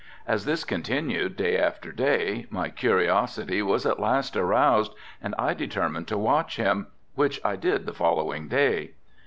[0.25, 6.07] As this continued day after day my curiosity was at last aroused and I determined
[6.07, 8.95] to watch him, which I did the following day.